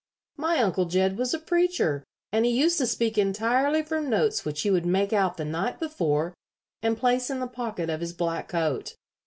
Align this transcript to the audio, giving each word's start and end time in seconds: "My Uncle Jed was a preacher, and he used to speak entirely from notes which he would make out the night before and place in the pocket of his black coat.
"My 0.35 0.57
Uncle 0.57 0.85
Jed 0.85 1.15
was 1.15 1.31
a 1.31 1.37
preacher, 1.39 2.03
and 2.31 2.43
he 2.43 2.49
used 2.51 2.79
to 2.79 2.87
speak 2.87 3.19
entirely 3.19 3.83
from 3.83 4.09
notes 4.09 4.43
which 4.43 4.63
he 4.63 4.71
would 4.71 4.83
make 4.83 5.13
out 5.13 5.37
the 5.37 5.45
night 5.45 5.79
before 5.79 6.33
and 6.81 6.97
place 6.97 7.29
in 7.29 7.39
the 7.39 7.45
pocket 7.45 7.87
of 7.87 8.01
his 8.01 8.11
black 8.11 8.47
coat. 8.47 8.95